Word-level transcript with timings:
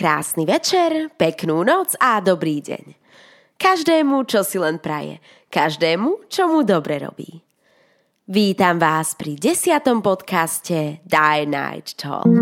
Krásny 0.00 0.48
večer, 0.48 1.12
peknú 1.20 1.60
noc 1.60 1.92
a 2.00 2.24
dobrý 2.24 2.64
deň. 2.64 2.96
Každému, 3.60 4.24
čo 4.24 4.40
si 4.40 4.56
len 4.56 4.80
praje. 4.80 5.20
Každému, 5.52 6.24
čo 6.32 6.48
mu 6.48 6.64
dobre 6.64 6.96
robí. 6.96 7.44
Vítam 8.24 8.80
vás 8.80 9.12
pri 9.12 9.36
desiatom 9.36 10.00
podcaste 10.00 11.04
Die 11.04 11.44
Night 11.44 12.00
Talk. 12.00 12.32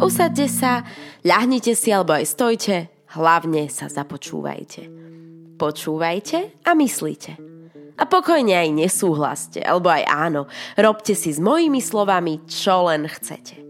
Usadte 0.00 0.48
sa, 0.48 0.80
ľahnite 1.20 1.76
si 1.76 1.92
alebo 1.92 2.16
aj 2.16 2.24
stojte, 2.24 2.76
hlavne 3.12 3.68
sa 3.68 3.92
započúvajte. 3.92 5.01
Počúvajte 5.62 6.58
a 6.66 6.74
myslíte. 6.74 7.38
A 7.94 8.02
pokojne 8.02 8.50
aj 8.50 8.68
nesúhlaste, 8.74 9.62
alebo 9.62 9.94
aj 9.94 10.02
áno, 10.10 10.50
robte 10.74 11.14
si 11.14 11.30
s 11.30 11.38
mojimi 11.38 11.78
slovami, 11.78 12.42
čo 12.50 12.90
len 12.90 13.06
chcete. 13.06 13.62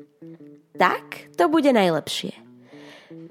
Tak 0.81 1.37
to 1.37 1.53
bude 1.53 1.69
najlepšie. 1.69 2.33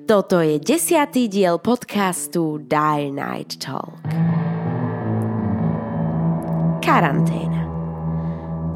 Toto 0.06 0.46
je 0.46 0.62
desiatý 0.62 1.26
diel 1.26 1.58
podcastu 1.58 2.62
Die 2.62 3.10
Night 3.10 3.58
Talk. 3.58 3.98
Karanténa. 6.86 7.66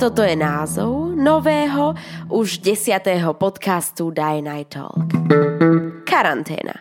Toto 0.02 0.26
je 0.26 0.34
názov 0.34 1.14
nového, 1.14 1.94
už 2.34 2.58
desiatého 2.66 3.38
podcastu 3.38 4.10
Die 4.10 4.42
Night 4.42 4.74
Talk. 4.74 5.14
Karanténa. 6.16 6.80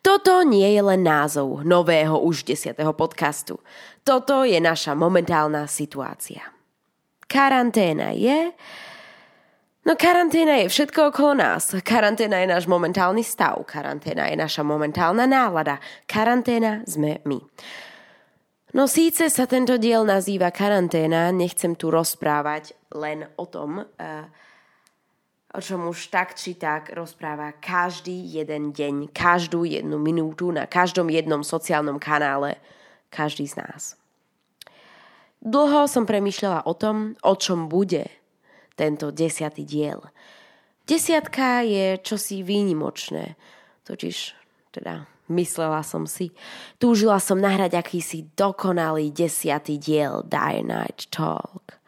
Toto 0.00 0.40
nie 0.40 0.64
je 0.72 0.80
len 0.80 1.04
názov 1.04 1.68
nového 1.68 2.16
už 2.24 2.48
desiatého 2.48 2.96
podcastu. 2.96 3.60
Toto 4.00 4.40
je 4.48 4.56
naša 4.56 4.96
momentálna 4.96 5.68
situácia. 5.68 6.40
Karanténa 7.28 8.16
je... 8.16 8.56
No 9.84 10.00
karanténa 10.00 10.64
je 10.64 10.72
všetko 10.72 11.12
okolo 11.12 11.44
nás. 11.44 11.76
Karanténa 11.84 12.40
je 12.40 12.48
náš 12.48 12.64
momentálny 12.72 13.20
stav. 13.20 13.60
Karanténa 13.68 14.32
je 14.32 14.40
naša 14.40 14.64
momentálna 14.64 15.28
nálada. 15.28 15.76
Karanténa 16.08 16.80
sme 16.88 17.20
my. 17.28 17.40
No 18.72 18.88
síce 18.88 19.28
sa 19.28 19.44
tento 19.44 19.76
diel 19.76 20.08
nazýva 20.08 20.48
karanténa, 20.48 21.28
nechcem 21.36 21.76
tu 21.76 21.92
rozprávať 21.92 22.72
len 22.96 23.28
o 23.36 23.44
tom, 23.44 23.84
uh, 23.84 24.24
o 25.50 25.58
čom 25.58 25.90
už 25.90 26.14
tak 26.14 26.38
či 26.38 26.54
tak 26.54 26.94
rozpráva 26.94 27.50
každý 27.58 28.14
jeden 28.14 28.70
deň, 28.70 29.10
každú 29.10 29.66
jednu 29.66 29.98
minútu 29.98 30.54
na 30.54 30.70
každom 30.70 31.10
jednom 31.10 31.42
sociálnom 31.42 31.98
kanále 31.98 32.62
každý 33.10 33.50
z 33.50 33.58
nás. 33.58 33.82
Dlho 35.42 35.88
som 35.88 36.04
premýšľala 36.06 36.68
o 36.68 36.74
tom, 36.76 37.16
o 37.24 37.34
čom 37.34 37.66
bude 37.66 38.06
tento 38.76 39.10
desiatý 39.10 39.66
diel. 39.66 40.04
Desiatka 40.84 41.64
je 41.64 41.98
čosi 41.98 42.44
výnimočné, 42.44 43.34
totiž 43.88 44.36
teda 44.70 45.08
myslela 45.32 45.80
som 45.80 46.04
si. 46.04 46.30
Túžila 46.76 47.16
som 47.18 47.40
nahrať 47.40 47.78
akýsi 47.78 48.30
dokonalý 48.36 49.10
desiatý 49.10 49.80
diel 49.80 50.22
Die 50.28 50.60
Night 50.60 51.08
Talk. 51.08 51.79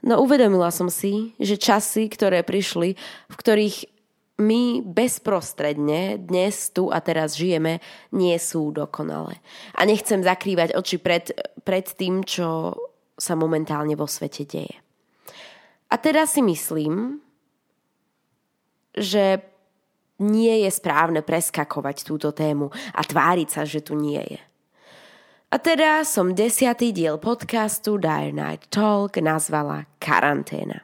No 0.00 0.24
uvedomila 0.24 0.72
som 0.72 0.88
si, 0.88 1.36
že 1.36 1.60
časy, 1.60 2.08
ktoré 2.08 2.40
prišli, 2.40 2.96
v 3.28 3.34
ktorých 3.36 3.88
my 4.40 4.80
bezprostredne 4.80 6.16
dnes 6.16 6.72
tu 6.72 6.88
a 6.88 7.04
teraz 7.04 7.36
žijeme, 7.36 7.84
nie 8.16 8.34
sú 8.40 8.72
dokonalé. 8.72 9.36
A 9.76 9.84
nechcem 9.84 10.24
zakrývať 10.24 10.72
oči 10.72 10.96
pred, 10.96 11.28
pred 11.60 11.84
tým, 11.84 12.24
čo 12.24 12.72
sa 13.20 13.36
momentálne 13.36 13.92
vo 13.92 14.08
svete 14.08 14.48
deje. 14.48 14.76
A 15.92 15.94
teda 16.00 16.24
si 16.24 16.40
myslím, 16.40 17.20
že 18.96 19.44
nie 20.20 20.64
je 20.64 20.70
správne 20.72 21.20
preskakovať 21.20 22.08
túto 22.08 22.32
tému 22.32 22.72
a 22.96 23.00
tváriť 23.04 23.48
sa, 23.48 23.62
že 23.68 23.84
tu 23.84 23.92
nie 23.96 24.20
je. 24.20 24.40
A 25.50 25.58
teda 25.58 26.06
som 26.06 26.30
desiatý 26.30 26.94
diel 26.94 27.18
podcastu 27.18 27.98
Dire 27.98 28.30
Night 28.30 28.70
Talk 28.70 29.18
nazvala 29.18 29.82
Karanténa. 29.98 30.78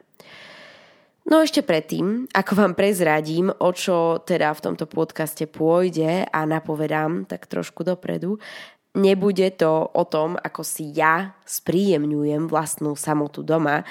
No 1.23 1.39
ešte 1.39 1.63
predtým, 1.63 2.27
ako 2.35 2.51
vám 2.51 2.73
prezradím, 2.75 3.47
o 3.47 3.71
čo 3.71 4.19
teda 4.27 4.51
v 4.51 4.63
tomto 4.67 4.83
podcaste 4.91 5.47
pôjde 5.47 6.27
a 6.27 6.43
napovedám 6.43 7.23
tak 7.31 7.47
trošku 7.47 7.87
dopredu, 7.87 8.43
nebude 8.91 9.55
to 9.55 9.87
o 9.87 10.03
tom, 10.03 10.35
ako 10.35 10.67
si 10.67 10.91
ja 10.91 11.31
spríjemňujem 11.47 12.51
vlastnú 12.51 12.99
samotu 12.99 13.47
doma. 13.47 13.87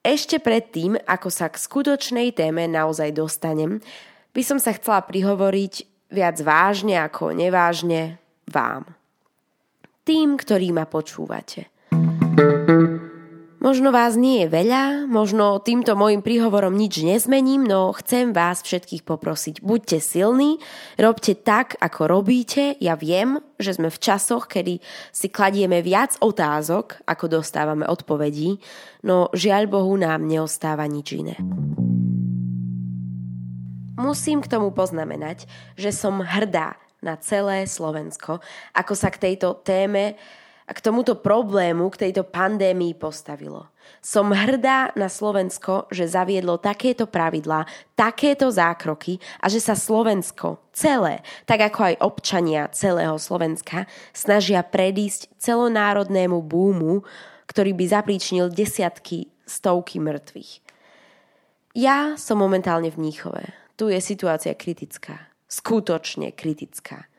Ešte 0.00 0.40
predtým, 0.40 0.96
ako 0.96 1.28
sa 1.28 1.52
k 1.52 1.60
skutočnej 1.60 2.32
téme 2.32 2.64
naozaj 2.72 3.12
dostanem, 3.12 3.84
by 4.32 4.40
som 4.40 4.56
sa 4.56 4.72
chcela 4.72 5.04
prihovoriť 5.04 6.08
viac 6.08 6.40
vážne 6.40 6.96
ako 7.04 7.36
nevážne 7.36 8.16
vám. 8.48 8.99
Tým, 10.00 10.40
ktorí 10.40 10.72
ma 10.72 10.88
počúvate. 10.88 11.68
Možno 13.60 13.92
vás 13.92 14.16
nie 14.16 14.40
je 14.40 14.48
veľa, 14.48 15.04
možno 15.04 15.60
týmto 15.60 15.92
môjim 15.92 16.24
príhovorom 16.24 16.72
nič 16.72 17.04
nezmením, 17.04 17.68
no 17.68 17.92
chcem 17.92 18.32
vás 18.32 18.64
všetkých 18.64 19.04
poprosiť. 19.04 19.60
Buďte 19.60 20.00
silní, 20.00 20.56
robte 20.96 21.36
tak, 21.36 21.76
ako 21.76 22.08
robíte. 22.08 22.80
Ja 22.80 22.96
viem, 22.96 23.44
že 23.60 23.76
sme 23.76 23.92
v 23.92 24.00
časoch, 24.00 24.48
kedy 24.48 24.80
si 25.12 25.28
kladieme 25.28 25.84
viac 25.84 26.16
otázok, 26.24 27.04
ako 27.04 27.44
dostávame 27.44 27.84
odpovedí, 27.84 28.56
no 29.04 29.28
žiaľ 29.36 29.68
Bohu 29.68 29.92
nám 30.00 30.24
neostáva 30.24 30.88
nič 30.88 31.12
iné. 31.12 31.36
Musím 34.00 34.40
k 34.40 34.48
tomu 34.48 34.72
poznamenať, 34.72 35.44
že 35.76 35.92
som 35.92 36.24
hrdá 36.24 36.80
na 37.00 37.16
celé 37.20 37.64
Slovensko, 37.64 38.40
ako 38.76 38.92
sa 38.96 39.08
k 39.12 39.30
tejto 39.32 39.60
téme 39.64 40.16
a 40.70 40.72
k 40.72 40.84
tomuto 40.86 41.18
problému, 41.18 41.90
k 41.90 42.08
tejto 42.08 42.22
pandémii 42.22 42.94
postavilo. 42.94 43.66
Som 43.98 44.30
hrdá 44.30 44.94
na 44.94 45.10
Slovensko, 45.10 45.90
že 45.90 46.06
zaviedlo 46.06 46.62
takéto 46.62 47.10
pravidlá, 47.10 47.66
takéto 47.98 48.46
zákroky 48.54 49.18
a 49.42 49.50
že 49.50 49.58
sa 49.58 49.74
Slovensko 49.74 50.62
celé, 50.70 51.26
tak 51.42 51.66
ako 51.66 51.90
aj 51.90 51.94
občania 51.98 52.70
celého 52.70 53.18
Slovenska, 53.18 53.90
snažia 54.14 54.62
predísť 54.62 55.34
celonárodnému 55.42 56.38
búmu, 56.38 57.02
ktorý 57.50 57.74
by 57.74 57.84
zapríčnil 57.90 58.46
desiatky, 58.54 59.26
stovky 59.42 59.98
mŕtvych. 59.98 60.62
Ja 61.74 62.14
som 62.14 62.38
momentálne 62.38 62.94
v 62.94 63.10
Níchove. 63.10 63.42
Tu 63.74 63.90
je 63.90 63.98
situácia 63.98 64.54
kritická. 64.54 65.29
Skutočne 65.50 66.30
kritická 66.30 67.10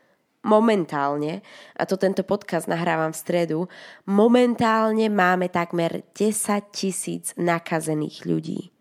momentálne, 0.42 1.46
a 1.78 1.86
to 1.86 1.98
tento 1.98 2.26
podcast 2.26 2.66
nahrávam 2.66 3.14
v 3.14 3.22
stredu, 3.22 3.60
momentálne 4.10 5.06
máme 5.10 5.54
takmer 5.54 6.02
10 6.18 6.74
tisíc 6.74 7.38
nakazených 7.38 8.26
ľudí. 8.26 8.74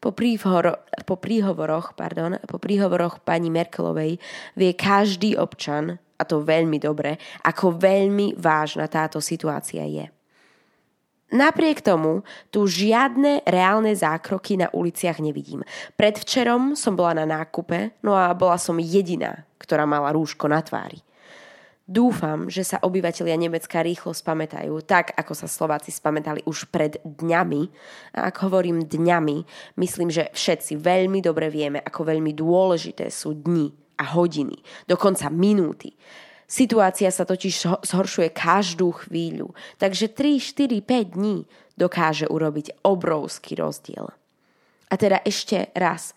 Po, 0.00 0.12
príhovor, 0.12 0.86
po, 1.08 1.16
príhovoroch, 1.16 1.96
pardon, 1.96 2.40
po 2.44 2.56
príhovoroch 2.60 3.24
pani 3.24 3.48
Merkelovej 3.48 4.20
vie 4.56 4.72
každý 4.76 5.36
občan, 5.36 6.00
a 6.16 6.22
to 6.24 6.40
veľmi 6.40 6.80
dobre, 6.80 7.20
ako 7.44 7.76
veľmi 7.76 8.36
vážna 8.40 8.88
táto 8.88 9.20
situácia 9.20 9.84
je. 9.84 10.15
Napriek 11.26 11.82
tomu 11.82 12.22
tu 12.54 12.70
žiadne 12.70 13.42
reálne 13.42 13.90
zákroky 13.90 14.62
na 14.62 14.70
uliciach 14.70 15.18
nevidím. 15.18 15.66
Predvčerom 15.98 16.78
som 16.78 16.94
bola 16.94 17.18
na 17.18 17.26
nákupe, 17.26 17.98
no 18.06 18.14
a 18.14 18.30
bola 18.30 18.54
som 18.62 18.78
jediná, 18.78 19.42
ktorá 19.58 19.82
mala 19.90 20.14
rúško 20.14 20.46
na 20.46 20.62
tvári. 20.62 21.02
Dúfam, 21.86 22.50
že 22.50 22.66
sa 22.66 22.82
obyvatelia 22.82 23.38
Nemecka 23.38 23.78
rýchlo 23.78 24.10
spamätajú, 24.10 24.82
tak 24.82 25.14
ako 25.14 25.38
sa 25.38 25.46
Slováci 25.46 25.94
spamätali 25.94 26.42
už 26.42 26.66
pred 26.66 26.98
dňami. 27.02 27.62
A 28.18 28.26
ak 28.30 28.42
hovorím 28.42 28.90
dňami, 28.90 29.46
myslím, 29.78 30.10
že 30.10 30.30
všetci 30.34 30.82
veľmi 30.82 31.22
dobre 31.22 31.46
vieme, 31.46 31.78
ako 31.78 32.10
veľmi 32.10 32.34
dôležité 32.34 33.06
sú 33.06 33.38
dni 33.38 33.70
a 34.02 34.18
hodiny, 34.18 34.58
dokonca 34.90 35.30
minúty. 35.30 35.94
Situácia 36.46 37.10
sa 37.10 37.26
totiž 37.26 37.82
zhoršuje 37.82 38.30
každú 38.30 38.94
chvíľu, 38.94 39.50
takže 39.82 40.06
3, 40.06 40.38
4, 40.38 40.78
5 40.78 41.18
dní 41.18 41.42
dokáže 41.74 42.30
urobiť 42.30 42.86
obrovský 42.86 43.58
rozdiel. 43.58 44.14
A 44.86 44.94
teda 44.94 45.18
ešte 45.26 45.74
raz, 45.74 46.14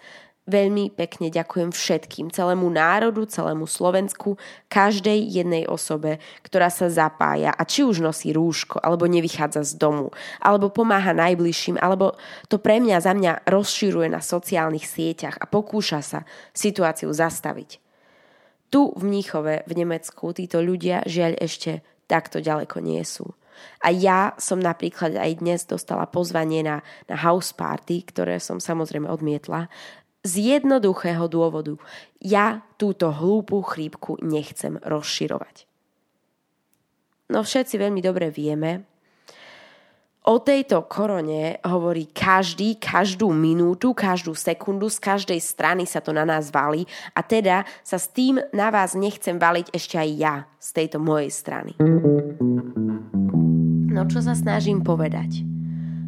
veľmi 0.50 0.94
pekne 0.94 1.30
ďakujem 1.30 1.74
všetkým, 1.74 2.34
celému 2.34 2.70
národu, 2.74 3.26
celému 3.26 3.70
Slovensku, 3.70 4.38
každej 4.70 5.18
jednej 5.30 5.66
osobe, 5.70 6.18
ktorá 6.46 6.74
sa 6.74 6.90
zapája 6.90 7.54
a 7.54 7.62
či 7.66 7.86
už 7.86 8.02
nosí 8.02 8.34
rúško, 8.34 8.82
alebo 8.82 9.06
nevychádza 9.06 9.66
z 9.66 9.74
domu, 9.78 10.14
alebo 10.42 10.74
pomáha 10.74 11.14
najbližším, 11.14 11.82
alebo 11.82 12.18
to 12.50 12.58
pre 12.58 12.82
mňa 12.82 12.98
za 13.02 13.14
mňa 13.14 13.50
rozširuje 13.50 14.10
na 14.10 14.22
sociálnych 14.22 14.86
sieťach 14.86 15.38
a 15.42 15.46
pokúša 15.46 16.02
sa 16.02 16.20
situáciu 16.54 17.14
zastaviť. 17.14 17.89
Tu 18.70 18.82
v 18.94 19.02
Mníchove, 19.02 19.66
v 19.66 19.74
Nemecku, 19.74 20.34
títo 20.34 20.62
ľudia 20.62 21.02
žiaľ 21.10 21.38
ešte 21.42 21.82
takto 22.06 22.42
ďaleko 22.42 22.82
nie 22.82 23.02
sú. 23.02 23.26
A 23.84 23.92
ja 23.92 24.34
som 24.40 24.62
napríklad 24.62 25.20
aj 25.20 25.44
dnes 25.44 25.68
dostala 25.68 26.08
pozvanie 26.08 26.64
na, 26.64 26.80
na 27.12 27.18
house 27.20 27.52
party, 27.52 28.08
ktoré 28.08 28.40
som 28.40 28.62
samozrejme 28.62 29.10
odmietla, 29.10 29.68
z 30.24 30.60
jednoduchého 30.60 31.32
dôvodu. 31.32 31.80
Ja 32.20 32.64
túto 32.76 33.12
hlúpu 33.12 33.64
chrípku 33.64 34.20
nechcem 34.20 34.76
rozširovať. 34.84 35.64
No 37.30 37.46
všetci 37.46 37.78
veľmi 37.78 38.02
dobre 38.04 38.34
vieme, 38.34 38.90
O 40.30 40.38
tejto 40.38 40.86
korone 40.86 41.58
hovorí 41.66 42.06
každý, 42.14 42.78
každú 42.78 43.34
minútu, 43.34 43.98
každú 43.98 44.38
sekundu, 44.38 44.86
z 44.86 45.02
každej 45.02 45.42
strany 45.42 45.90
sa 45.90 46.06
to 46.06 46.14
na 46.14 46.22
nás 46.22 46.54
valí 46.54 46.86
a 47.18 47.26
teda 47.26 47.66
sa 47.82 47.98
s 47.98 48.14
tým 48.14 48.38
na 48.54 48.70
vás 48.70 48.94
nechcem 48.94 49.42
valiť 49.42 49.74
ešte 49.74 49.98
aj 49.98 50.10
ja 50.22 50.36
z 50.62 50.70
tejto 50.78 51.02
mojej 51.02 51.34
strany. 51.34 51.74
No 53.90 54.06
čo 54.06 54.22
sa 54.22 54.38
snažím 54.38 54.86
povedať? 54.86 55.42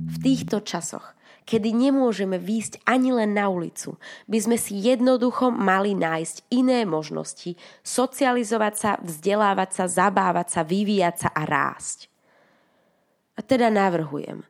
V 0.05 0.17
týchto 0.21 0.61
časoch, 0.61 1.17
kedy 1.49 1.73
nemôžeme 1.73 2.37
výjsť 2.37 2.85
ani 2.85 3.17
len 3.17 3.33
na 3.33 3.49
ulicu, 3.49 3.97
by 4.29 4.37
sme 4.37 4.61
si 4.61 4.85
jednoducho 4.85 5.49
mali 5.49 5.97
nájsť 5.97 6.45
iné 6.53 6.85
možnosti, 6.85 7.57
socializovať 7.81 8.73
sa, 8.77 8.91
vzdelávať 9.01 9.81
sa, 9.81 9.89
zabávať 9.89 10.47
sa, 10.53 10.61
vyvíjať 10.61 11.15
sa 11.25 11.29
a 11.33 11.41
rásť. 11.49 12.10
A 13.41 13.45
teda 13.49 13.73
navrhujem. 13.73 14.45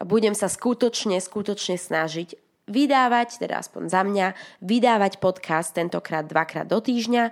A 0.00 0.02
budem 0.08 0.32
sa 0.32 0.48
skutočne, 0.48 1.20
skutočne 1.20 1.76
snažiť 1.76 2.40
vydávať, 2.64 3.36
teda 3.36 3.60
aspoň 3.60 3.92
za 3.92 4.00
mňa, 4.00 4.26
vydávať 4.64 5.20
podcast 5.20 5.76
tentokrát 5.76 6.24
dvakrát 6.24 6.64
do 6.64 6.80
týždňa. 6.80 7.28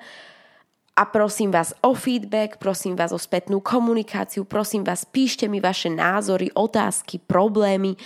A 0.93 1.03
prosím 1.09 1.49
vás 1.49 1.73
o 1.81 1.97
feedback, 1.97 2.61
prosím 2.61 2.93
vás 2.93 3.17
o 3.17 3.19
spätnú 3.19 3.65
komunikáciu, 3.65 4.45
prosím 4.45 4.85
vás, 4.85 5.09
píšte 5.09 5.49
mi 5.49 5.65
vaše 5.65 5.89
názory, 5.89 6.53
otázky, 6.53 7.17
problémy, 7.25 7.97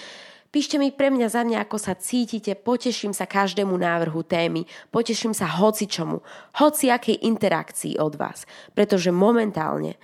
Píšte 0.47 0.81
mi 0.81 0.89
pre 0.89 1.13
mňa 1.13 1.29
za 1.29 1.45
mňa, 1.45 1.69
ako 1.69 1.77
sa 1.77 1.93
cítite, 1.93 2.57
poteším 2.57 3.13
sa 3.13 3.29
každému 3.29 3.77
návrhu 3.77 4.25
témy, 4.25 4.65
poteším 4.89 5.37
sa 5.37 5.45
hocičomu, 5.45 6.25
hociakej 6.57 7.29
interakcii 7.29 8.01
od 8.01 8.17
vás, 8.17 8.49
pretože 8.73 9.13
momentálne 9.13 10.01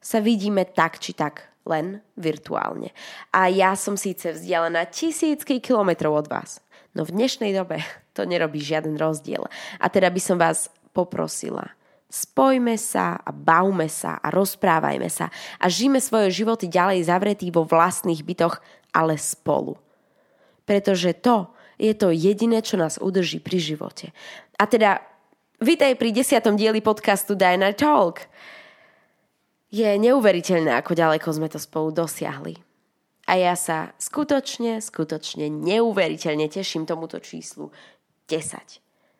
sa 0.00 0.24
vidíme 0.24 0.64
tak 0.64 0.96
či 0.96 1.12
tak 1.12 1.51
len 1.66 2.02
virtuálne. 2.18 2.90
A 3.30 3.46
ja 3.46 3.74
som 3.78 3.94
síce 3.94 4.34
vzdialená 4.34 4.90
tisícky 4.90 5.62
kilometrov 5.62 6.24
od 6.24 6.26
vás, 6.30 6.58
no 6.92 7.06
v 7.06 7.14
dnešnej 7.14 7.54
dobe 7.54 7.82
to 8.16 8.26
nerobí 8.26 8.58
žiaden 8.58 8.98
rozdiel. 8.98 9.46
A 9.78 9.86
teda 9.86 10.10
by 10.10 10.20
som 10.20 10.36
vás 10.38 10.68
poprosila, 10.92 11.72
spojme 12.12 12.76
sa 12.76 13.16
a 13.16 13.32
bavme 13.32 13.88
sa 13.88 14.20
a 14.20 14.28
rozprávajme 14.28 15.08
sa 15.08 15.32
a 15.56 15.64
žijeme 15.72 15.96
svoje 15.96 16.44
životy 16.44 16.68
ďalej 16.68 17.08
zavretí 17.08 17.48
vo 17.48 17.64
vlastných 17.64 18.20
bytoch, 18.20 18.60
ale 18.92 19.16
spolu. 19.16 19.80
Pretože 20.68 21.16
to 21.16 21.48
je 21.80 21.96
to 21.96 22.12
jediné, 22.12 22.60
čo 22.62 22.78
nás 22.78 23.00
udrží 23.00 23.40
pri 23.42 23.58
živote. 23.58 24.14
A 24.60 24.68
teda, 24.68 25.02
vítaj 25.58 25.96
pri 25.98 26.14
desiatom 26.14 26.54
dieli 26.54 26.84
podcastu 26.84 27.34
Diana 27.34 27.72
Talk. 27.74 28.28
Je 29.72 29.88
neuveriteľné, 29.88 30.68
ako 30.76 30.92
ďaleko 30.92 31.28
sme 31.32 31.48
to 31.48 31.56
spolu 31.56 31.88
dosiahli. 31.96 32.60
A 33.24 33.40
ja 33.40 33.56
sa 33.56 33.96
skutočne, 33.96 34.84
skutočne 34.84 35.48
neuveriteľne 35.48 36.44
teším 36.52 36.84
tomuto 36.84 37.16
číslu 37.24 37.72
10. 38.28 38.60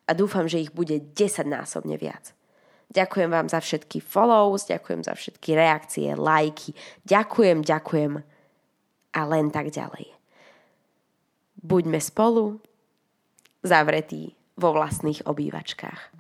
A 0.05 0.11
dúfam, 0.13 0.45
že 0.45 0.61
ich 0.61 0.69
bude 0.69 1.01
10 1.01 1.49
násobne 1.49 1.97
viac. 1.97 2.37
Ďakujem 2.93 3.33
vám 3.33 3.49
za 3.49 3.65
všetky 3.65 4.05
follows, 4.05 4.69
ďakujem 4.69 5.01
za 5.01 5.17
všetky 5.17 5.57
reakcie, 5.57 6.13
lajky. 6.13 6.77
Ďakujem, 7.09 7.65
ďakujem. 7.65 8.21
A 9.17 9.21
len 9.25 9.49
tak 9.49 9.73
ďalej. 9.73 10.13
Buďme 11.65 11.97
spolu, 11.97 12.61
zavretí 13.65 14.37
vo 14.61 14.77
vlastných 14.77 15.25
obývačkách. 15.25 16.13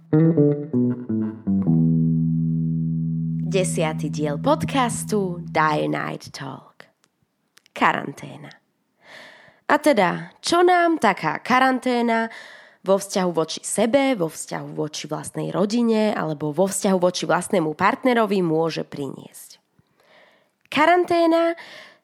Desiatý 3.52 4.08
diel 4.08 4.40
podcastu 4.40 5.44
Die 5.44 5.84
Night 5.84 6.32
Talk. 6.32 6.88
Karanténa. 7.76 8.48
A 9.68 9.76
teda, 9.76 10.32
čo 10.40 10.64
nám 10.64 10.96
taká 10.96 11.36
karanténa 11.44 12.32
vo 12.80 12.96
vzťahu 12.96 13.30
voči 13.36 13.60
sebe, 13.60 14.16
vo 14.16 14.32
vzťahu 14.32 14.72
voči 14.72 15.04
vlastnej 15.04 15.52
rodine 15.52 16.16
alebo 16.16 16.48
vo 16.48 16.64
vzťahu 16.64 16.96
voči 16.96 17.28
vlastnému 17.28 17.76
partnerovi 17.76 18.40
môže 18.40 18.88
priniesť? 18.88 19.60
Karanténa 20.72 21.52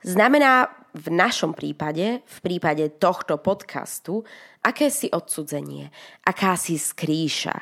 znamená 0.04 0.68
v 0.92 1.08
našom 1.16 1.56
prípade, 1.56 2.20
v 2.28 2.38
prípade 2.44 2.92
tohto 3.00 3.40
podcastu, 3.40 4.20
akési 4.60 5.08
odsudzenie, 5.08 5.88
akási 6.28 6.76
skrýša, 6.76 7.56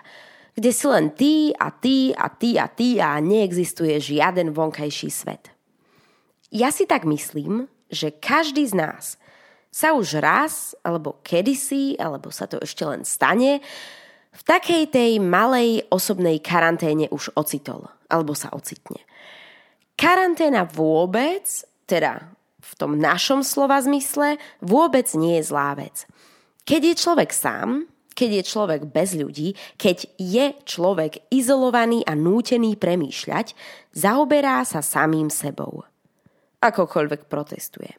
kde 0.57 0.71
si 0.73 0.87
len 0.89 1.13
ty 1.13 1.53
a 1.53 1.69
ty 1.69 2.17
a 2.17 2.33
ty 2.33 2.57
a 2.57 2.67
ty 2.67 2.97
a 2.97 3.21
neexistuje 3.21 4.01
žiaden 4.01 4.57
vonkajší 4.57 5.13
svet. 5.13 5.53
Ja 6.49 6.73
si 6.73 6.89
tak 6.89 7.05
myslím, 7.05 7.69
že 7.93 8.09
každý 8.11 8.65
z 8.65 8.75
nás 8.75 9.05
sa 9.69 9.93
už 9.93 10.25
raz, 10.25 10.73
alebo 10.81 11.21
kedysi, 11.21 12.01
alebo 12.01 12.33
sa 12.33 12.49
to 12.49 12.57
ešte 12.65 12.89
len 12.89 13.05
stane, 13.05 13.61
v 14.33 14.43
takej 14.45 14.89
tej 14.89 15.13
malej 15.21 15.85
osobnej 15.93 16.41
karanténe 16.41 17.13
už 17.13 17.37
ocitol, 17.37 17.93
alebo 18.09 18.33
sa 18.33 18.49
ocitne. 18.57 19.05
Karanténa 19.97 20.65
vôbec, 20.65 21.45
teda 21.85 22.33
v 22.61 22.73
tom 22.81 22.97
našom 22.97 23.45
slova 23.45 23.81
zmysle, 23.85 24.41
vôbec 24.65 25.09
nie 25.13 25.41
je 25.41 25.53
zlá 25.53 25.77
vec. 25.77 26.09
Keď 26.65 26.81
je 26.81 26.95
človek 26.97 27.31
sám, 27.33 27.89
keď 28.17 28.41
je 28.41 28.43
človek 28.49 28.81
bez 28.89 29.13
ľudí, 29.13 29.53
keď 29.77 30.09
je 30.17 30.57
človek 30.65 31.29
izolovaný 31.29 32.01
a 32.09 32.17
nútený 32.17 32.81
premýšľať, 32.81 33.53
zaoberá 33.93 34.65
sa 34.65 34.81
samým 34.81 35.29
sebou. 35.29 35.85
Akokoľvek 36.65 37.29
protestuje. 37.29 37.93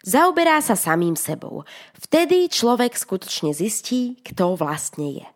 Zaoberá 0.00 0.64
sa 0.64 0.72
samým 0.72 1.20
sebou. 1.20 1.68
Vtedy 2.00 2.48
človek 2.48 2.96
skutočne 2.96 3.52
zistí, 3.52 4.16
kto 4.24 4.56
vlastne 4.56 5.20
je. 5.20 5.26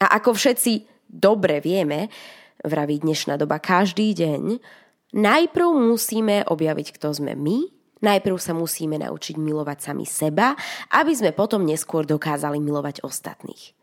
A 0.00 0.16
ako 0.16 0.32
všetci 0.32 0.88
dobre 1.10 1.60
vieme, 1.60 2.08
vraví 2.64 3.04
dnešná 3.04 3.36
doba 3.36 3.60
každý 3.60 4.16
deň, 4.16 4.56
najprv 5.12 5.68
musíme 5.76 6.46
objaviť, 6.48 6.96
kto 6.96 7.12
sme 7.12 7.36
my 7.36 7.77
Najprv 7.98 8.36
sa 8.38 8.54
musíme 8.54 8.98
naučiť 9.02 9.36
milovať 9.38 9.78
sami 9.90 10.06
seba, 10.06 10.54
aby 10.94 11.12
sme 11.14 11.34
potom 11.34 11.66
neskôr 11.66 12.06
dokázali 12.06 12.62
milovať 12.62 13.02
ostatných. 13.02 13.74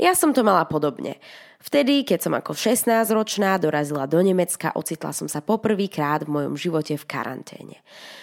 Ja 0.00 0.16
som 0.16 0.32
to 0.32 0.40
mala 0.40 0.64
podobne. 0.64 1.20
Vtedy, 1.60 2.08
keď 2.08 2.18
som 2.24 2.32
ako 2.32 2.56
16-ročná 2.56 3.60
dorazila 3.60 4.08
do 4.08 4.16
Nemecka, 4.24 4.72
ocitla 4.72 5.12
som 5.12 5.28
sa 5.28 5.44
poprvýkrát 5.44 6.24
v 6.24 6.32
mojom 6.32 6.56
živote 6.56 6.96
v 6.96 7.04
karanténe. 7.04 7.76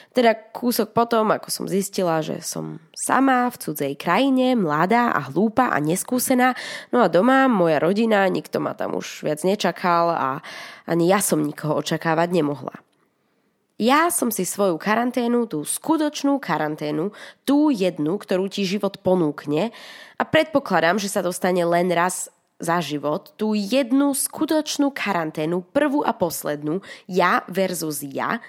Teda 0.09 0.33
kúsok 0.33 0.97
potom, 0.97 1.29
ako 1.29 1.53
som 1.53 1.65
zistila, 1.69 2.25
že 2.25 2.41
som 2.41 2.81
sama 2.97 3.45
v 3.53 3.61
cudzej 3.61 3.93
krajine, 3.93 4.57
mladá 4.57 5.13
a 5.13 5.29
hlúpa 5.29 5.69
a 5.69 5.77
neskúsená, 5.77 6.57
no 6.89 7.05
a 7.05 7.13
doma 7.13 7.45
moja 7.45 7.77
rodina, 7.77 8.25
nikto 8.25 8.57
ma 8.57 8.73
tam 8.73 8.97
už 8.97 9.21
viac 9.21 9.45
nečakal 9.45 10.09
a 10.09 10.41
ani 10.89 11.13
ja 11.13 11.21
som 11.21 11.45
nikoho 11.45 11.77
očakávať 11.77 12.33
nemohla. 12.33 12.86
Ja 13.77 14.09
som 14.09 14.33
si 14.33 14.41
svoju 14.41 14.81
karanténu, 14.81 15.45
tú 15.45 15.61
skutočnú 15.61 16.41
karanténu, 16.41 17.13
tú 17.45 17.69
jednu, 17.69 18.17
ktorú 18.17 18.49
ti 18.49 18.65
život 18.65 18.97
ponúkne 19.05 19.69
a 20.17 20.23
predpokladám, 20.25 20.97
že 20.97 21.13
sa 21.13 21.21
dostane 21.21 21.61
len 21.61 21.93
raz 21.93 22.33
za 22.57 22.81
život, 22.81 23.37
tú 23.37 23.53
jednu 23.53 24.17
skutočnú 24.17 24.89
karanténu, 24.89 25.61
prvú 25.69 26.01
a 26.01 26.09
poslednú, 26.09 26.81
ja 27.05 27.45
versus 27.45 28.01
ja, 28.01 28.41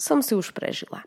som 0.00 0.24
si 0.24 0.32
už 0.32 0.56
prežila. 0.56 1.04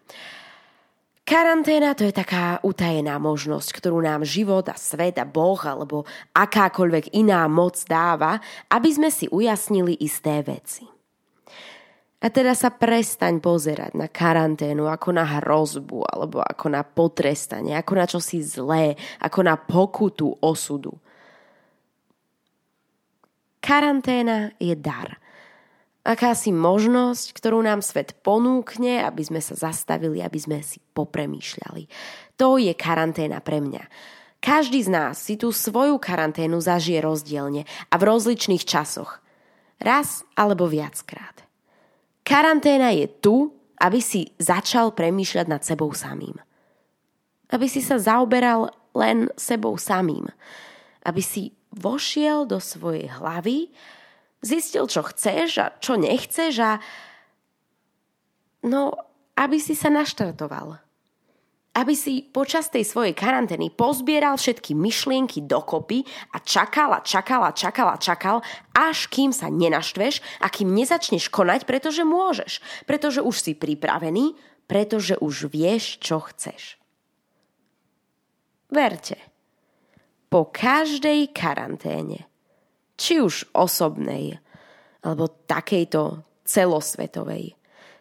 Karanténa 1.26 1.98
to 1.98 2.06
je 2.06 2.14
taká 2.14 2.62
utajená 2.62 3.18
možnosť, 3.18 3.82
ktorú 3.82 4.06
nám 4.06 4.22
život 4.22 4.70
a 4.70 4.78
svet 4.78 5.18
a 5.18 5.26
Boh 5.26 5.58
alebo 5.66 6.06
akákoľvek 6.38 7.18
iná 7.18 7.50
moc 7.50 7.82
dáva, 7.90 8.38
aby 8.70 8.90
sme 8.94 9.10
si 9.10 9.26
ujasnili 9.34 9.98
isté 9.98 10.46
veci. 10.46 10.95
A 12.26 12.34
teda 12.34 12.58
sa 12.58 12.74
prestaň 12.74 13.38
pozerať 13.38 13.94
na 13.94 14.10
karanténu 14.10 14.90
ako 14.90 15.14
na 15.14 15.38
hrozbu 15.38 16.10
alebo 16.10 16.42
ako 16.42 16.74
na 16.74 16.82
potrestanie, 16.82 17.78
ako 17.78 17.94
na 17.94 18.06
čosi 18.10 18.42
zlé, 18.42 18.98
ako 19.22 19.46
na 19.46 19.54
pokutu 19.54 20.34
osudu. 20.42 20.98
Karanténa 23.62 24.58
je 24.58 24.74
dar. 24.74 25.22
Akási 26.02 26.50
možnosť, 26.50 27.30
ktorú 27.34 27.62
nám 27.62 27.86
svet 27.86 28.18
ponúkne, 28.26 29.06
aby 29.06 29.22
sme 29.22 29.42
sa 29.42 29.54
zastavili, 29.54 30.22
aby 30.26 30.38
sme 30.42 30.66
si 30.66 30.82
popremýšľali. 30.98 31.86
To 32.42 32.58
je 32.58 32.74
karanténa 32.74 33.38
pre 33.42 33.62
mňa. 33.62 33.86
Každý 34.42 34.82
z 34.82 34.90
nás 34.90 35.22
si 35.22 35.38
tú 35.38 35.54
svoju 35.54 36.02
karanténu 36.02 36.58
zažije 36.58 37.06
rozdielne 37.06 37.70
a 37.90 37.96
v 38.02 38.04
rozličných 38.06 38.66
časoch. 38.66 39.22
Raz 39.78 40.26
alebo 40.34 40.66
viackrát. 40.66 41.45
Karanténa 42.26 42.90
je 42.90 43.06
tu, 43.22 43.54
aby 43.78 44.02
si 44.02 44.34
začal 44.42 44.98
premýšľať 44.98 45.46
nad 45.46 45.62
sebou 45.62 45.94
samým. 45.94 46.34
Aby 47.54 47.70
si 47.70 47.86
sa 47.86 48.02
zaoberal 48.02 48.74
len 48.98 49.30
sebou 49.38 49.78
samým. 49.78 50.26
Aby 51.06 51.22
si 51.22 51.54
vošiel 51.70 52.50
do 52.50 52.58
svojej 52.58 53.12
hlavy, 53.14 53.70
zistil, 54.42 54.90
čo 54.90 55.06
chceš 55.06 55.50
a 55.62 55.66
čo 55.78 56.00
nechceš 56.00 56.54
a 56.66 56.72
no, 58.66 58.96
aby 59.38 59.58
si 59.62 59.78
sa 59.78 59.94
naštartoval. 59.94 60.85
Aby 61.76 61.92
si 61.92 62.24
počas 62.24 62.72
tej 62.72 62.88
svojej 62.88 63.12
karantény 63.12 63.68
pozbieral 63.68 64.40
všetky 64.40 64.72
myšlienky 64.72 65.44
dokopy 65.44 66.08
a 66.32 66.40
čakal 66.40 66.96
a 66.96 67.04
čakal 67.04 67.44
a 67.44 67.52
čakal 67.52 67.92
a 67.92 68.00
čakal, 68.00 68.40
až 68.72 69.12
kým 69.12 69.36
sa 69.36 69.52
nenaštveš 69.52 70.24
a 70.40 70.48
kým 70.48 70.72
nezačneš 70.72 71.28
konať, 71.28 71.68
pretože 71.68 72.08
môžeš. 72.08 72.64
Pretože 72.88 73.20
už 73.20 73.36
si 73.36 73.52
pripravený, 73.60 74.40
pretože 74.72 75.20
už 75.20 75.52
vieš, 75.52 76.00
čo 76.00 76.24
chceš. 76.24 76.80
Verte, 78.72 79.20
po 80.32 80.48
každej 80.48 81.36
karanténe, 81.36 82.24
či 82.96 83.20
už 83.20 83.52
osobnej, 83.52 84.40
alebo 85.04 85.28
takejto 85.28 86.24
celosvetovej, 86.48 87.54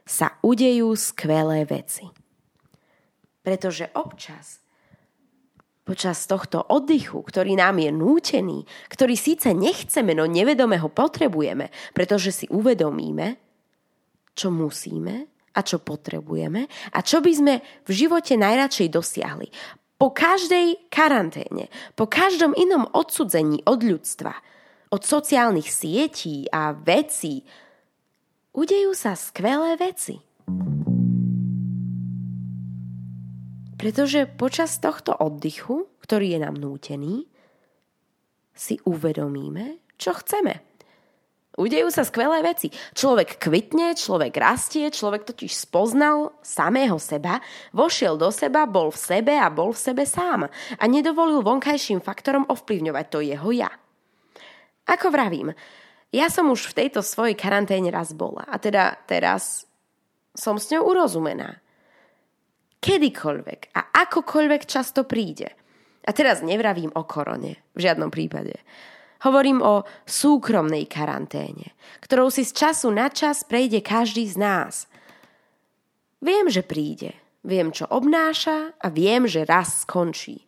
sa 0.06 0.38
udejú 0.46 0.94
skvelé 0.94 1.66
veci. 1.66 2.23
Pretože 3.44 3.92
občas, 3.92 4.64
počas 5.84 6.24
tohto 6.24 6.64
oddychu, 6.64 7.20
ktorý 7.20 7.60
nám 7.60 7.76
je 7.76 7.92
nútený, 7.92 8.64
ktorý 8.88 9.14
síce 9.20 9.52
nechceme, 9.52 10.16
no 10.16 10.24
nevedome 10.24 10.80
ho 10.80 10.88
potrebujeme, 10.88 11.68
pretože 11.92 12.32
si 12.32 12.46
uvedomíme, 12.48 13.36
čo 14.32 14.48
musíme 14.48 15.28
a 15.54 15.60
čo 15.60 15.78
potrebujeme 15.78 16.66
a 16.90 16.98
čo 17.04 17.20
by 17.20 17.32
sme 17.36 17.54
v 17.84 17.90
živote 17.92 18.34
najradšej 18.34 18.88
dosiahli. 18.90 19.48
Po 19.94 20.10
každej 20.10 20.90
karanténe, 20.90 21.70
po 21.94 22.10
každom 22.10 22.56
inom 22.56 22.88
odsudzení 22.90 23.62
od 23.68 23.84
ľudstva, 23.84 24.34
od 24.90 25.02
sociálnych 25.04 25.70
sietí 25.70 26.50
a 26.50 26.74
vecí, 26.74 27.46
udejú 28.56 28.90
sa 28.96 29.14
skvelé 29.14 29.78
veci. 29.78 30.18
Pretože 33.84 34.24
počas 34.24 34.80
tohto 34.80 35.12
oddychu, 35.12 35.84
ktorý 36.00 36.32
je 36.32 36.38
nám 36.40 36.56
nútený, 36.56 37.28
si 38.56 38.80
uvedomíme, 38.88 39.84
čo 40.00 40.16
chceme. 40.16 40.64
Udejú 41.60 41.92
sa 41.92 42.00
skvelé 42.08 42.40
veci. 42.40 42.72
Človek 42.72 43.36
kvitne, 43.36 43.92
človek 43.92 44.32
rastie, 44.40 44.88
človek 44.88 45.28
totiž 45.28 45.52
spoznal 45.52 46.32
samého 46.40 46.96
seba, 46.96 47.44
vošiel 47.76 48.16
do 48.16 48.32
seba, 48.32 48.64
bol 48.64 48.88
v 48.88 48.96
sebe 49.04 49.36
a 49.36 49.52
bol 49.52 49.76
v 49.76 49.84
sebe 49.84 50.08
sám 50.08 50.48
a 50.80 50.84
nedovolil 50.88 51.44
vonkajším 51.44 52.00
faktorom 52.00 52.48
ovplyvňovať 52.48 53.06
to 53.12 53.20
jeho 53.20 53.50
ja. 53.52 53.68
Ako 54.88 55.12
vravím, 55.12 55.52
ja 56.08 56.32
som 56.32 56.48
už 56.48 56.72
v 56.72 56.88
tejto 56.88 57.04
svojej 57.04 57.36
karanténe 57.36 57.92
raz 57.92 58.16
bola 58.16 58.48
a 58.48 58.56
teda 58.56 58.96
teraz 59.04 59.68
som 60.32 60.56
s 60.56 60.72
ňou 60.72 60.88
urozumená. 60.88 61.60
Kedykoľvek 62.84 63.72
a 63.72 63.80
akokoľvek 64.04 64.68
často 64.68 65.08
príde. 65.08 65.48
A 66.04 66.12
teraz 66.12 66.44
nevravím 66.44 66.92
o 66.92 67.08
korone, 67.08 67.64
v 67.72 67.80
žiadnom 67.80 68.12
prípade. 68.12 68.60
Hovorím 69.24 69.64
o 69.64 69.88
súkromnej 70.04 70.84
karanténe, 70.84 71.72
ktorou 72.04 72.28
si 72.28 72.44
z 72.44 72.52
času 72.52 72.92
na 72.92 73.08
čas 73.08 73.40
prejde 73.40 73.80
každý 73.80 74.28
z 74.28 74.36
nás. 74.36 74.84
Viem, 76.20 76.52
že 76.52 76.60
príde, 76.60 77.16
viem, 77.40 77.72
čo 77.72 77.88
obnáša 77.88 78.76
a 78.76 78.92
viem, 78.92 79.24
že 79.24 79.48
raz 79.48 79.88
skončí. 79.88 80.44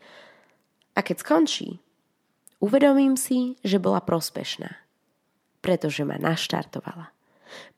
A 0.93 1.01
keď 1.01 1.25
skončí, 1.25 1.81
uvedomím 2.61 3.17
si, 3.17 3.57
že 3.65 3.81
bola 3.81 4.05
prospešná, 4.05 4.77
pretože 5.65 6.05
ma 6.05 6.21
naštartovala. 6.21 7.16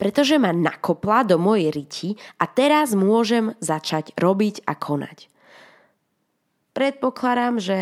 Pretože 0.01 0.37
ma 0.41 0.53
nakopla 0.55 1.25
do 1.25 1.37
mojej 1.37 1.71
riti 1.73 2.09
a 2.41 2.49
teraz 2.49 2.93
môžem 2.93 3.57
začať 3.63 4.17
robiť 4.17 4.65
a 4.67 4.75
konať. 4.77 5.31
Predpokladám, 6.73 7.59
že 7.59 7.79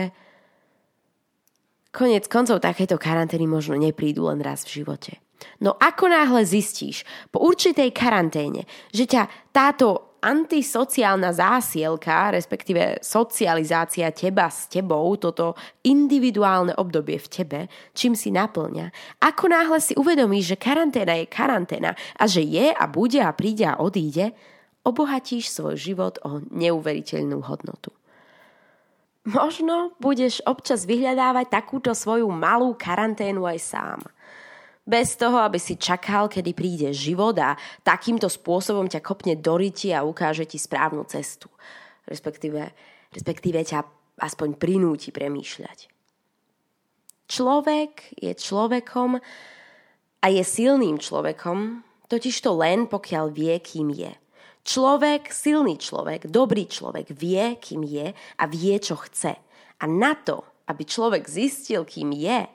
Konec 1.96 2.28
koncov 2.28 2.60
takéto 2.60 3.00
karantény 3.00 3.48
možno 3.48 3.72
neprídu 3.80 4.28
len 4.28 4.44
raz 4.44 4.68
v 4.68 4.84
živote. 4.84 5.16
No 5.64 5.72
ako 5.80 6.12
náhle 6.12 6.44
zistíš 6.44 7.08
po 7.32 7.40
určitej 7.40 7.88
karanténe, 7.96 8.68
že 8.92 9.08
ťa 9.08 9.48
táto 9.48 10.05
antisociálna 10.20 11.32
zásielka, 11.32 12.32
respektíve 12.32 13.00
socializácia 13.04 14.10
teba 14.10 14.48
s 14.48 14.66
tebou, 14.66 15.16
toto 15.20 15.56
individuálne 15.84 16.72
obdobie 16.76 17.20
v 17.20 17.28
tebe, 17.28 17.60
čím 17.92 18.16
si 18.18 18.32
naplňa, 18.32 19.18
ako 19.20 19.44
náhle 19.50 19.78
si 19.82 19.94
uvedomíš, 19.94 20.54
že 20.54 20.62
karanténa 20.62 21.18
je 21.20 21.26
karanténa 21.26 21.92
a 22.16 22.24
že 22.24 22.42
je 22.42 22.72
a 22.72 22.84
bude 22.88 23.20
a 23.20 23.30
príde 23.34 23.68
a 23.68 23.78
odíde, 23.78 24.32
obohatíš 24.86 25.50
svoj 25.50 25.74
život 25.74 26.22
o 26.22 26.40
neuveriteľnú 26.54 27.42
hodnotu. 27.42 27.90
Možno 29.26 29.90
budeš 29.98 30.38
občas 30.46 30.86
vyhľadávať 30.86 31.50
takúto 31.50 31.90
svoju 31.98 32.30
malú 32.30 32.78
karanténu 32.78 33.42
aj 33.42 33.58
sám. 33.58 34.00
Bez 34.86 35.18
toho, 35.18 35.42
aby 35.42 35.58
si 35.58 35.74
čakal, 35.74 36.30
kedy 36.30 36.54
príde 36.54 36.88
život 36.94 37.34
a 37.42 37.58
takýmto 37.82 38.30
spôsobom 38.30 38.86
ťa 38.86 39.02
kopne 39.02 39.34
do 39.34 39.58
ryti 39.58 39.90
a 39.90 40.06
ukáže 40.06 40.46
ti 40.46 40.62
správnu 40.62 41.02
cestu. 41.10 41.50
Respektíve, 42.06 42.70
respektíve 43.10 43.58
ťa 43.66 43.82
aspoň 44.22 44.54
prinúti 44.54 45.10
premýšľať. 45.10 45.90
Človek 47.26 48.14
je 48.14 48.32
človekom 48.38 49.18
a 50.22 50.26
je 50.30 50.42
silným 50.46 51.02
človekom, 51.02 51.82
totiž 52.06 52.38
to 52.38 52.54
len 52.54 52.86
pokiaľ 52.86 53.34
vie, 53.34 53.58
kým 53.58 53.90
je– 53.90 54.14
Človek, 54.66 55.30
silný 55.30 55.78
človek, 55.78 56.26
dobrý 56.26 56.66
človek 56.66 57.14
vie, 57.14 57.54
kým 57.62 57.86
je 57.86 58.10
a 58.10 58.44
vie, 58.50 58.74
čo 58.82 58.98
chce. 58.98 59.38
A 59.78 59.84
na 59.86 60.18
to, 60.18 60.42
aby 60.66 60.82
človek 60.82 61.22
zistil, 61.30 61.86
kým 61.86 62.10
je 62.10 62.50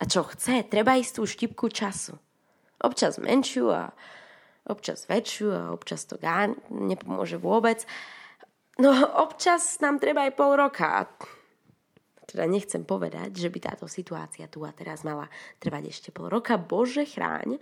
a 0.00 0.02
čo 0.08 0.24
chce, 0.24 0.64
treba 0.64 0.96
istú 0.96 1.28
štipku 1.28 1.68
času. 1.68 2.16
Občas 2.80 3.20
menšiu 3.20 3.68
a 3.68 3.92
občas 4.64 5.04
väčšiu 5.04 5.48
a 5.52 5.62
občas 5.76 6.08
to 6.08 6.16
dá, 6.16 6.48
nepomôže 6.72 7.36
vôbec. 7.36 7.84
No 8.80 8.96
občas 9.20 9.76
nám 9.84 10.00
treba 10.00 10.24
aj 10.24 10.32
pol 10.32 10.56
roka. 10.56 11.04
Teda 12.24 12.48
nechcem 12.48 12.86
povedať, 12.86 13.36
že 13.36 13.52
by 13.52 13.58
táto 13.60 13.84
situácia 13.84 14.48
tu 14.48 14.64
a 14.64 14.72
teraz 14.72 15.04
mala 15.04 15.28
trvať 15.60 15.92
ešte 15.92 16.08
pol 16.14 16.32
roka. 16.32 16.56
Bože 16.56 17.04
chráň. 17.04 17.60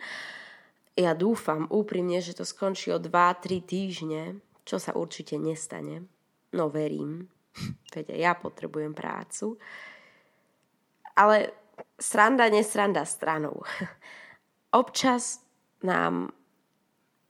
Ja 0.95 1.19
dúfam 1.19 1.67
úprimne, 1.71 2.23
že 2.23 2.39
to 2.39 2.47
skončí 2.47 2.95
o 2.95 3.03
2-3 3.03 3.65
týždne, 3.67 4.23
čo 4.63 4.79
sa 4.79 4.95
určite 4.95 5.35
nestane. 5.41 6.07
No 6.55 6.71
verím, 6.71 7.27
veď 7.95 8.15
ja 8.15 8.33
potrebujem 8.39 8.95
prácu. 8.95 9.59
Ale 11.19 11.51
sranda, 11.99 12.49
nesranda 12.49 13.05
stranou. 13.05 13.63
Občas 14.73 15.41
nám 15.83 16.33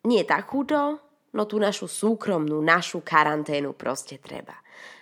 nie 0.05 0.23
takúto, 0.25 0.99
no 1.35 1.43
tú 1.45 1.61
našu 1.61 1.87
súkromnú, 1.87 2.61
našu 2.65 3.05
karanténu 3.05 3.77
proste 3.77 4.17
treba. 4.19 4.57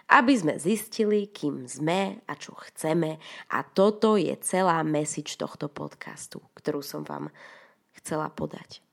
Aby 0.07 0.39
sme 0.39 0.55
zistili, 0.63 1.35
kým 1.35 1.67
sme 1.67 2.23
a 2.31 2.33
čo 2.39 2.55
chceme. 2.55 3.19
A 3.51 3.59
toto 3.67 4.15
je 4.15 4.35
celá 4.39 4.87
message 4.87 5.35
tohto 5.35 5.67
podcastu, 5.67 6.39
ktorú 6.55 6.79
som 6.79 7.03
vám 7.03 7.31
chcela 7.99 8.31
podať. 8.31 8.87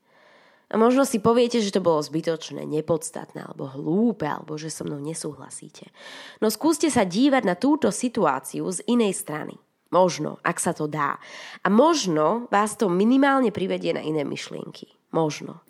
A 0.72 0.80
možno 0.80 1.06
si 1.06 1.22
poviete, 1.22 1.62
že 1.62 1.70
to 1.70 1.84
bolo 1.84 2.02
zbytočné, 2.02 2.66
nepodstatné, 2.66 3.46
alebo 3.46 3.70
hlúpe, 3.70 4.26
alebo 4.26 4.58
že 4.58 4.74
so 4.74 4.82
mnou 4.82 4.98
nesúhlasíte. 4.98 5.86
No 6.42 6.50
skúste 6.50 6.90
sa 6.90 7.06
dívať 7.06 7.42
na 7.46 7.54
túto 7.54 7.94
situáciu 7.94 8.66
z 8.74 8.82
inej 8.90 9.14
strany. 9.14 9.54
Možno, 9.94 10.42
ak 10.42 10.58
sa 10.58 10.74
to 10.74 10.90
dá. 10.90 11.22
A 11.62 11.70
možno 11.70 12.50
vás 12.50 12.74
to 12.74 12.90
minimálne 12.90 13.54
privedie 13.54 13.94
na 13.94 14.02
iné 14.02 14.26
myšlienky. 14.26 14.90
Možno. 15.14 15.62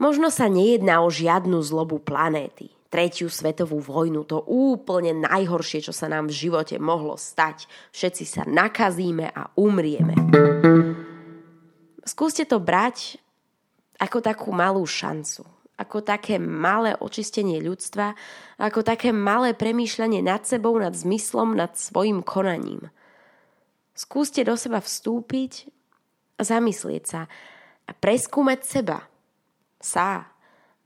Možno 0.00 0.32
sa 0.32 0.48
nejedná 0.48 1.04
o 1.04 1.12
žiadnu 1.12 1.60
zlobu 1.60 2.00
planéty, 2.00 2.72
tretiu 2.88 3.28
svetovú 3.28 3.76
vojnu, 3.84 4.24
to 4.24 4.40
úplne 4.48 5.20
najhoršie, 5.20 5.84
čo 5.84 5.92
sa 5.92 6.08
nám 6.08 6.32
v 6.32 6.48
živote 6.48 6.80
mohlo 6.80 7.20
stať. 7.20 7.68
Všetci 7.92 8.24
sa 8.24 8.42
nakazíme 8.48 9.28
a 9.28 9.52
umrieme. 9.60 10.16
Skúste 12.08 12.48
to 12.48 12.56
brať 12.56 13.20
ako 14.00 14.24
takú 14.24 14.48
malú 14.54 14.86
šancu. 14.88 15.57
Ako 15.78 16.02
také 16.02 16.42
malé 16.42 16.98
očistenie 16.98 17.62
ľudstva, 17.62 18.18
ako 18.58 18.82
také 18.82 19.14
malé 19.14 19.54
premýšľanie 19.54 20.20
nad 20.26 20.42
sebou, 20.42 20.74
nad 20.74 20.92
zmyslom, 20.92 21.54
nad 21.54 21.78
svojim 21.78 22.26
konaním. 22.26 22.90
Skúste 23.94 24.42
do 24.42 24.58
seba 24.58 24.82
vstúpiť 24.82 25.70
a 26.38 26.42
zamyslieť 26.42 27.04
sa 27.06 27.30
a 27.86 27.90
preskúmať 27.94 28.60
seba, 28.66 29.06
sa 29.78 30.26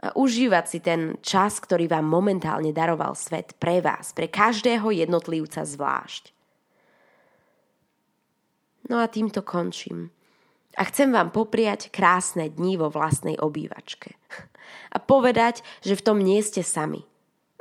a 0.02 0.12
užívať 0.18 0.64
si 0.68 0.78
ten 0.82 1.16
čas, 1.22 1.62
ktorý 1.62 1.86
vám 1.88 2.04
momentálne 2.04 2.74
daroval 2.74 3.14
svet 3.14 3.54
pre 3.56 3.78
vás, 3.78 4.12
pre 4.12 4.28
každého 4.28 4.90
jednotlivca 4.92 5.62
zvlášť. 5.62 6.34
No 8.90 8.98
a 8.98 9.06
týmto 9.06 9.46
končím. 9.46 10.10
A 10.76 10.82
chcem 10.88 11.12
vám 11.12 11.28
popriať 11.28 11.92
krásne 11.92 12.48
dni 12.48 12.80
vo 12.80 12.88
vlastnej 12.88 13.36
obývačke. 13.36 14.16
A 14.92 14.96
povedať, 14.96 15.60
že 15.84 15.96
v 15.96 16.04
tom 16.04 16.18
nie 16.20 16.40
ste 16.40 16.64
sami. 16.64 17.04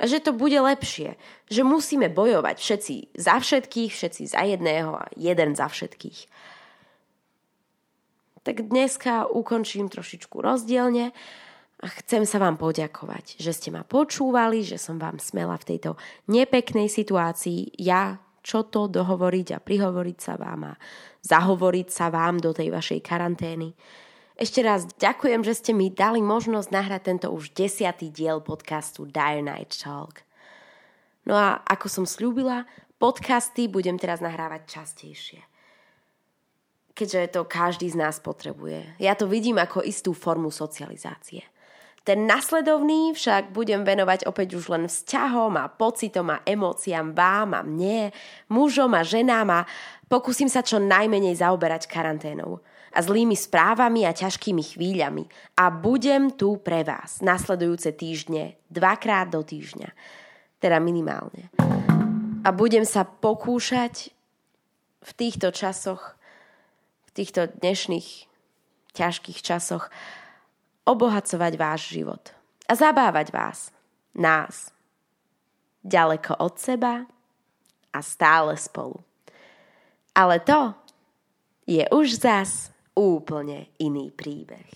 A 0.00 0.08
že 0.08 0.18
to 0.18 0.34
bude 0.34 0.56
lepšie. 0.56 1.14
Že 1.46 1.62
musíme 1.62 2.08
bojovať 2.10 2.56
všetci 2.58 2.94
za 3.14 3.38
všetkých, 3.38 3.92
všetci 3.92 4.22
za 4.32 4.42
jedného 4.42 4.98
a 4.98 5.06
jeden 5.14 5.54
za 5.54 5.68
všetkých. 5.68 6.26
Tak 8.42 8.66
dneska 8.66 9.30
ukončím 9.30 9.86
trošičku 9.86 10.42
rozdielne 10.42 11.14
a 11.82 11.86
chcem 12.02 12.26
sa 12.26 12.42
vám 12.42 12.58
poďakovať, 12.58 13.38
že 13.38 13.54
ste 13.54 13.70
ma 13.70 13.86
počúvali, 13.86 14.66
že 14.66 14.78
som 14.78 14.98
vám 14.98 15.22
smela 15.22 15.54
v 15.58 15.74
tejto 15.74 15.94
nepeknej 16.26 16.90
situácii 16.90 17.78
ja 17.78 18.18
čo 18.42 18.66
to 18.66 18.90
dohovoriť 18.90 19.56
a 19.56 19.62
prihovoriť 19.62 20.18
sa 20.18 20.34
vám 20.34 20.74
a 20.74 20.78
zahovoriť 21.22 21.88
sa 21.88 22.10
vám 22.10 22.42
do 22.42 22.50
tej 22.50 22.74
vašej 22.74 23.00
karantény. 23.00 23.72
Ešte 24.34 24.60
raz 24.66 24.90
ďakujem, 24.98 25.46
že 25.46 25.54
ste 25.54 25.72
mi 25.72 25.94
dali 25.94 26.18
možnosť 26.18 26.68
nahrať 26.74 27.02
tento 27.06 27.28
už 27.30 27.54
desiatý 27.54 28.10
diel 28.10 28.42
podcastu 28.42 29.06
Dire 29.06 29.44
Night 29.44 29.78
Talk. 29.78 30.26
No 31.22 31.38
a 31.38 31.62
ako 31.62 31.86
som 31.86 32.04
slúbila, 32.04 32.66
podcasty 32.98 33.70
budem 33.70 33.94
teraz 33.94 34.18
nahrávať 34.18 34.66
častejšie. 34.66 35.40
Keďže 36.92 37.38
to 37.38 37.40
každý 37.46 37.88
z 37.88 37.96
nás 37.96 38.18
potrebuje. 38.18 38.98
Ja 38.98 39.14
to 39.14 39.30
vidím 39.30 39.56
ako 39.62 39.86
istú 39.86 40.12
formu 40.12 40.50
socializácie. 40.50 41.46
Ten 42.02 42.26
nasledovný 42.26 43.14
však 43.14 43.54
budem 43.54 43.86
venovať 43.86 44.26
opäť 44.26 44.58
už 44.58 44.74
len 44.74 44.84
vzťahom 44.90 45.54
a 45.54 45.70
pocitom 45.70 46.34
a 46.34 46.42
emóciám 46.42 47.14
vám 47.14 47.54
a 47.54 47.62
mne, 47.62 48.10
mužom 48.50 48.90
a 48.98 49.06
ženám 49.06 49.62
a 49.62 49.66
pokúsim 50.10 50.50
sa 50.50 50.66
čo 50.66 50.82
najmenej 50.82 51.38
zaoberať 51.38 51.86
karanténou 51.86 52.58
a 52.92 52.98
zlými 52.98 53.38
správami 53.38 54.02
a 54.02 54.12
ťažkými 54.12 54.74
chvíľami 54.74 55.30
a 55.54 55.70
budem 55.70 56.34
tu 56.34 56.58
pre 56.58 56.82
vás 56.82 57.22
nasledujúce 57.22 57.94
týždne 57.94 58.58
dvakrát 58.66 59.30
do 59.30 59.46
týždňa, 59.46 59.94
teda 60.58 60.82
minimálne. 60.82 61.54
A 62.42 62.50
budem 62.50 62.82
sa 62.82 63.06
pokúšať 63.06 64.10
v 65.06 65.10
týchto 65.14 65.54
časoch, 65.54 66.18
v 67.06 67.10
týchto 67.14 67.46
dnešných 67.46 68.26
ťažkých 68.90 69.38
časoch 69.38 69.86
obohacovať 70.86 71.52
váš 71.58 71.94
život 71.94 72.34
a 72.66 72.72
zabávať 72.74 73.30
vás, 73.30 73.70
nás, 74.14 74.70
ďaleko 75.82 76.38
od 76.38 76.54
seba 76.58 77.06
a 77.92 77.98
stále 78.02 78.56
spolu. 78.56 79.02
Ale 80.12 80.40
to 80.44 80.74
je 81.66 81.84
už 81.88 82.20
zas 82.20 82.72
úplne 82.92 83.72
iný 83.80 84.12
príbeh. 84.12 84.68